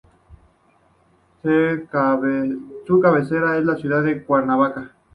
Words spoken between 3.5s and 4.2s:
es la ciudad